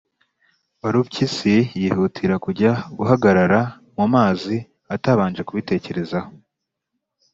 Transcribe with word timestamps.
warupyisi 0.83 1.55
yihutira 1.81 2.35
kujya 2.45 2.71
guhagarara 2.97 3.59
mu 3.95 4.05
mazi 4.13 4.55
itabanje 4.95 5.41
kubitekerezaho 5.47 6.29